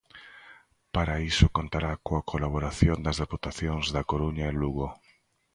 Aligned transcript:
Para 0.95 1.15
iso 1.31 1.47
contará 1.57 1.91
coa 2.05 2.25
colaboración 2.31 2.97
das 3.05 3.19
deputacións 3.23 3.85
da 3.95 4.03
Coruña 4.11 4.45
e 4.51 4.57
Lugo. 4.61 4.87